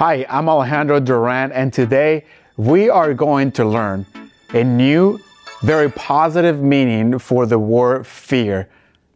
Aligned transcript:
Hi, 0.00 0.24
I'm 0.30 0.48
Alejandro 0.48 0.98
Duran, 0.98 1.52
and 1.52 1.70
today 1.70 2.24
we 2.56 2.88
are 2.88 3.12
going 3.12 3.52
to 3.52 3.66
learn 3.66 4.06
a 4.54 4.64
new, 4.64 5.20
very 5.60 5.90
positive 5.90 6.62
meaning 6.62 7.18
for 7.18 7.44
the 7.44 7.58
word 7.58 8.06
fear 8.06 8.70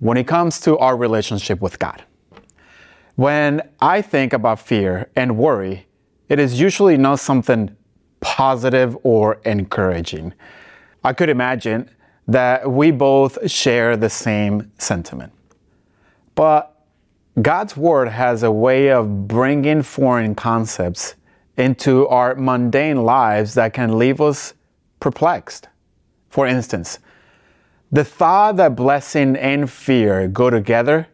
when 0.00 0.18
it 0.18 0.24
comes 0.24 0.60
to 0.60 0.76
our 0.76 0.94
relationship 0.94 1.62
with 1.62 1.78
God. 1.78 2.04
When 3.14 3.62
I 3.80 4.02
think 4.02 4.34
about 4.34 4.60
fear 4.60 5.08
and 5.16 5.38
worry, 5.38 5.86
it 6.28 6.38
is 6.38 6.60
usually 6.60 6.98
not 6.98 7.20
something 7.20 7.74
positive 8.20 8.98
or 9.02 9.40
encouraging. 9.46 10.34
I 11.02 11.14
could 11.14 11.30
imagine 11.30 11.88
that 12.28 12.70
we 12.70 12.90
both 12.90 13.50
share 13.50 13.96
the 13.96 14.10
same 14.10 14.70
sentiment. 14.76 15.32
But 16.34 16.75
God's 17.42 17.76
Word 17.76 18.08
has 18.08 18.42
a 18.42 18.50
way 18.50 18.90
of 18.90 19.28
bringing 19.28 19.82
foreign 19.82 20.34
concepts 20.34 21.16
into 21.58 22.08
our 22.08 22.34
mundane 22.34 23.04
lives 23.04 23.54
that 23.54 23.74
can 23.74 23.98
leave 23.98 24.22
us 24.22 24.54
perplexed. 25.00 25.68
For 26.30 26.46
instance, 26.46 26.98
the 27.92 28.04
thought 28.04 28.56
that 28.56 28.74
blessing 28.74 29.36
and 29.36 29.70
fear 29.70 30.28
go 30.28 30.48
together 30.48 31.08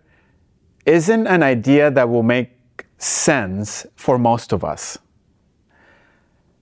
isn't 0.87 1.27
an 1.27 1.43
idea 1.43 1.91
that 1.91 2.09
will 2.09 2.23
make 2.23 2.51
sense 2.99 3.85
for 3.97 4.17
most 4.17 4.53
of 4.53 4.65
us. 4.65 4.99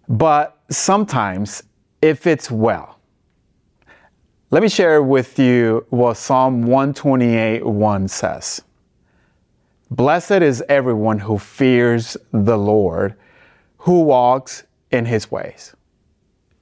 But 0.08 0.58
sometimes 0.70 1.62
if 2.00 2.26
it's 2.26 2.50
well. 2.50 2.98
Let 4.50 4.62
me 4.62 4.68
share 4.68 5.02
with 5.02 5.38
you 5.38 5.86
what 5.90 6.16
Psalm 6.16 6.62
128 6.62 7.64
1 7.64 8.08
says. 8.08 8.62
Blessed 9.90 10.42
is 10.42 10.62
everyone 10.68 11.18
who 11.18 11.36
fears 11.36 12.16
the 12.32 12.56
Lord, 12.56 13.16
who 13.78 14.02
walks 14.02 14.62
in 14.92 15.04
his 15.04 15.32
ways. 15.32 15.74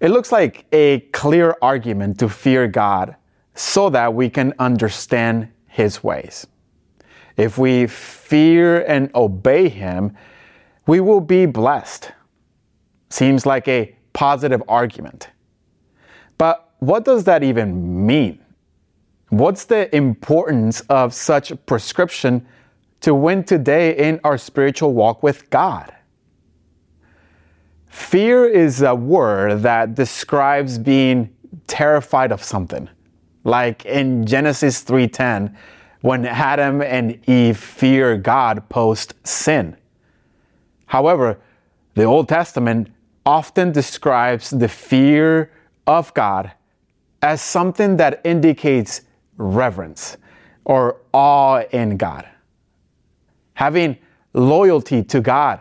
It 0.01 0.09
looks 0.09 0.33
like 0.33 0.65
a 0.73 1.01
clear 1.13 1.55
argument 1.61 2.19
to 2.21 2.31
fear 2.31 2.67
God 2.67 3.17
so 3.55 3.91
that 3.91 4.15
we 4.15 4.31
can 4.31 4.55
understand 4.59 5.49
his 5.67 6.03
ways. 6.03 6.47
If 7.37 7.59
we 7.59 7.87
fear 7.87 8.85
and 8.87 9.11
obey 9.15 9.69
him, 9.69 10.17
we 10.87 11.01
will 11.01 11.21
be 11.21 11.45
blessed. 11.45 12.13
Seems 13.11 13.45
like 13.45 13.69
a 13.69 13.95
positive 14.15 14.63
argument. 14.69 15.29
But 16.39 16.73
what 16.79 17.05
does 17.05 17.25
that 17.25 17.43
even 17.43 18.07
mean? 18.07 18.39
What's 19.29 19.67
the 19.67 19.95
importance 19.95 20.81
of 20.83 21.13
such 21.13 21.53
prescription 21.67 22.47
to 23.01 23.15
win 23.15 23.45
today 23.45 23.97
in 23.97 24.21
our 24.25 24.39
spiritual 24.39 24.93
walk 24.93 25.23
with 25.23 25.49
God. 25.51 25.95
Fear 27.87 28.47
is 28.47 28.83
a 28.83 28.95
word 28.95 29.63
that 29.63 29.95
describes 29.95 30.79
being 30.79 31.35
terrified 31.67 32.33
of 32.33 32.43
something. 32.43 32.89
Like 33.45 33.85
in 33.85 34.27
Genesis 34.27 34.83
3:10, 34.83 35.57
when 36.01 36.27
Adam 36.27 36.83
and 36.83 37.19
Eve 37.29 37.57
fear 37.57 38.17
God 38.17 38.69
post 38.69 39.15
sin. 39.27 39.77
However, 40.87 41.39
the 41.95 42.05
Old 42.05 42.29
Testament 42.29 42.89
often 43.27 43.73
describes 43.73 44.51
the 44.51 44.69
fear 44.69 45.51
of 45.87 46.15
God 46.15 46.53
as 47.21 47.43
something 47.43 47.97
that 47.97 48.21
indicates 48.25 49.03
reverence 49.37 50.17
or 50.65 50.97
awe 51.13 51.63
in 51.73 51.97
God 51.97 52.29
having 53.59 53.97
loyalty 54.35 55.03
to 55.03 55.21
God. 55.21 55.61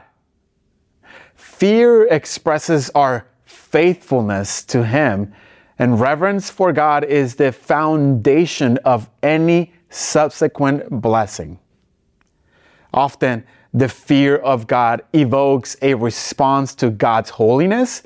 Fear 1.34 2.06
expresses 2.10 2.92
our 2.94 3.26
faithfulness 3.44 4.64
to 4.66 4.86
Him, 4.86 5.34
and 5.80 6.00
reverence 6.00 6.48
for 6.48 6.72
God 6.72 7.04
is 7.04 7.34
the 7.34 7.52
foundation 7.52 8.78
of 8.86 9.10
any 9.24 9.74
subsequent 9.90 11.02
blessing. 11.02 11.58
Often, 12.94 13.44
the 13.74 13.90
fear 13.90 14.38
of 14.38 14.68
God 14.68 15.02
evokes 15.14 15.76
a 15.82 15.96
response 15.96 16.76
to 16.76 16.92
God's 16.92 17.32
holiness 17.32 18.04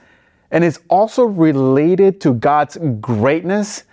and 0.52 0.64
is 0.64 0.80
also 0.90 1.24
related 1.24 2.22
to 2.22 2.34
God's 2.36 2.78
greatness 3.02 3.84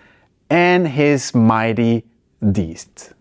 and 0.48 0.86
His 0.86 1.34
mighty 1.34 2.04
deeds. 2.52 3.14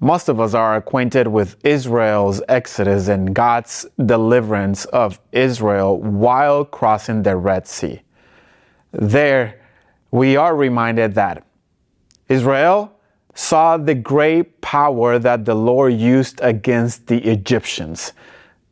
Most 0.00 0.28
of 0.28 0.40
us 0.40 0.52
are 0.52 0.76
acquainted 0.76 1.26
with 1.26 1.56
Israel's 1.64 2.42
exodus 2.48 3.08
and 3.08 3.34
God's 3.34 3.86
deliverance 4.04 4.84
of 4.86 5.18
Israel 5.32 5.98
while 5.98 6.66
crossing 6.66 7.22
the 7.22 7.36
Red 7.36 7.66
Sea. 7.66 8.02
There, 8.92 9.60
we 10.10 10.36
are 10.36 10.54
reminded 10.54 11.14
that 11.14 11.46
Israel 12.28 12.92
saw 13.34 13.78
the 13.78 13.94
great 13.94 14.60
power 14.60 15.18
that 15.18 15.44
the 15.46 15.54
Lord 15.54 15.94
used 15.94 16.40
against 16.42 17.06
the 17.06 17.18
Egyptians. 17.18 18.12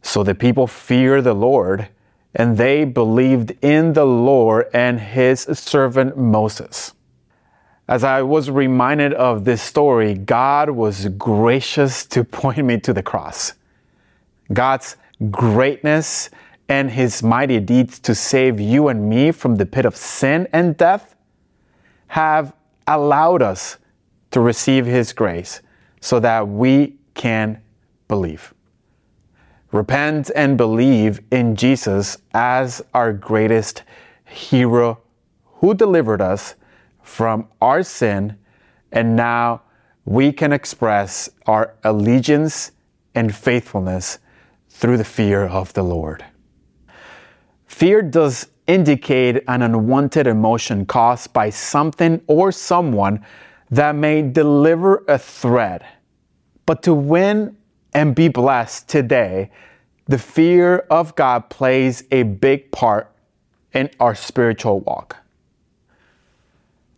So 0.02 0.22
the 0.22 0.34
people 0.34 0.66
feared 0.66 1.24
the 1.24 1.34
Lord 1.34 1.88
and 2.34 2.56
they 2.58 2.84
believed 2.84 3.52
in 3.62 3.92
the 3.94 4.04
Lord 4.04 4.66
and 4.74 5.00
his 5.00 5.40
servant 5.40 6.18
Moses. 6.18 6.92
As 7.86 8.02
I 8.02 8.22
was 8.22 8.50
reminded 8.50 9.12
of 9.12 9.44
this 9.44 9.60
story, 9.60 10.14
God 10.14 10.70
was 10.70 11.08
gracious 11.18 12.06
to 12.06 12.24
point 12.24 12.64
me 12.64 12.80
to 12.80 12.94
the 12.94 13.02
cross. 13.02 13.52
God's 14.52 14.96
greatness 15.30 16.30
and 16.68 16.90
his 16.90 17.22
mighty 17.22 17.60
deeds 17.60 17.98
to 18.00 18.14
save 18.14 18.58
you 18.58 18.88
and 18.88 19.08
me 19.08 19.32
from 19.32 19.56
the 19.56 19.66
pit 19.66 19.84
of 19.84 19.96
sin 19.96 20.48
and 20.52 20.76
death 20.78 21.14
have 22.06 22.54
allowed 22.86 23.42
us 23.42 23.76
to 24.30 24.40
receive 24.40 24.86
his 24.86 25.12
grace 25.12 25.60
so 26.00 26.18
that 26.20 26.48
we 26.48 26.96
can 27.12 27.60
believe. 28.08 28.54
Repent 29.72 30.30
and 30.34 30.56
believe 30.56 31.20
in 31.30 31.54
Jesus 31.54 32.16
as 32.32 32.82
our 32.94 33.12
greatest 33.12 33.82
hero 34.24 35.00
who 35.44 35.74
delivered 35.74 36.22
us 36.22 36.54
from 37.04 37.46
our 37.60 37.82
sin, 37.82 38.36
and 38.90 39.14
now 39.14 39.62
we 40.04 40.32
can 40.32 40.52
express 40.52 41.28
our 41.46 41.74
allegiance 41.84 42.72
and 43.14 43.34
faithfulness 43.34 44.18
through 44.68 44.96
the 44.96 45.04
fear 45.04 45.44
of 45.44 45.72
the 45.74 45.82
Lord. 45.82 46.24
Fear 47.66 48.02
does 48.02 48.48
indicate 48.66 49.42
an 49.46 49.62
unwanted 49.62 50.26
emotion 50.26 50.86
caused 50.86 51.32
by 51.32 51.50
something 51.50 52.20
or 52.26 52.50
someone 52.50 53.24
that 53.70 53.94
may 53.94 54.22
deliver 54.22 55.04
a 55.08 55.18
threat. 55.18 55.82
But 56.66 56.82
to 56.84 56.94
win 56.94 57.56
and 57.92 58.14
be 58.14 58.28
blessed 58.28 58.88
today, 58.88 59.50
the 60.06 60.18
fear 60.18 60.78
of 60.90 61.14
God 61.14 61.50
plays 61.50 62.04
a 62.10 62.22
big 62.22 62.70
part 62.72 63.10
in 63.72 63.90
our 64.00 64.14
spiritual 64.14 64.80
walk. 64.80 65.23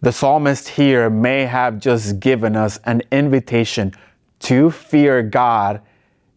The 0.02 0.12
psalmist 0.12 0.68
here 0.68 1.08
may 1.08 1.46
have 1.46 1.78
just 1.78 2.20
given 2.20 2.54
us 2.54 2.78
an 2.84 3.02
invitation 3.10 3.92
to 4.40 4.70
fear 4.70 5.22
God 5.22 5.80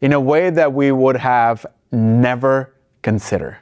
in 0.01 0.13
a 0.13 0.19
way 0.19 0.49
that 0.49 0.73
we 0.73 0.91
would 0.91 1.17
have 1.17 1.65
never 1.91 2.73
considered. 3.01 3.57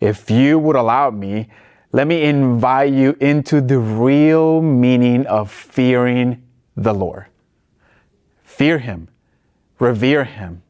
If 0.00 0.30
you 0.30 0.58
would 0.58 0.76
allow 0.76 1.10
me, 1.10 1.48
let 1.92 2.06
me 2.06 2.22
invite 2.22 2.92
you 2.92 3.16
into 3.20 3.60
the 3.60 3.78
real 3.78 4.60
meaning 4.60 5.26
of 5.26 5.50
fearing 5.50 6.42
the 6.76 6.92
Lord. 6.92 7.26
Fear 8.44 8.78
Him, 8.78 9.08
revere 9.78 10.24
Him, 10.24 10.62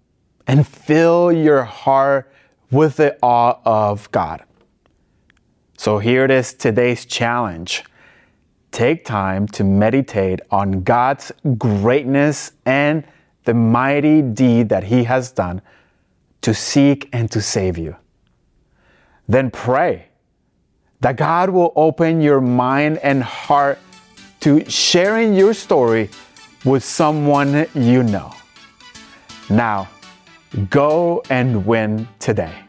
and 0.47 0.67
fill 0.67 1.33
your 1.33 1.65
heart 1.65 2.33
with 2.71 2.97
the 2.97 3.19
awe 3.23 3.61
of 3.65 4.11
God. 4.11 4.43
So 5.77 5.99
here 5.99 6.25
it 6.25 6.31
is 6.31 6.55
today's 6.55 7.05
challenge 7.05 7.85
take 8.71 9.05
time 9.05 9.47
to 9.49 9.65
meditate 9.65 10.41
on 10.51 10.83
God's 10.83 11.33
greatness 11.59 12.53
and 12.65 13.05
the 13.45 13.55
mighty 13.55 14.23
deed 14.23 14.69
that 14.69 14.85
He 14.85 15.05
has 15.05 15.31
done 15.31 15.63
to 16.43 16.53
seek 16.53 17.09
and 17.13 17.31
to 17.31 17.41
save 17.41 17.79
you. 17.79 17.97
Then 19.29 19.51
pray 19.51 20.07
that 21.01 21.17
God 21.17 21.51
will 21.51 21.73
open 21.77 22.21
your 22.21 22.41
mind 22.41 22.99
and 22.99 23.23
heart 23.23 23.79
to 24.41 24.69
sharing 24.71 25.35
your 25.35 25.55
story 25.55 26.11
with 26.65 26.85
someone 26.85 27.67
you 27.75 28.03
know. 28.03 28.33
Now, 29.49 29.89
go 30.71 31.23
and 31.31 31.65
win 31.67 32.09
today. 32.19 32.66